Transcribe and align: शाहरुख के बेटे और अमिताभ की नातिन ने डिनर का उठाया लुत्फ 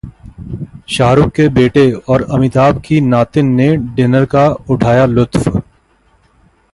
शाहरुख 0.89 1.29
के 1.31 1.47
बेटे 1.49 1.83
और 1.91 2.23
अमिताभ 2.31 2.81
की 2.85 2.99
नातिन 3.01 3.53
ने 3.55 3.75
डिनर 3.95 4.25
का 4.25 4.47
उठाया 4.69 5.05
लुत्फ 5.05 5.47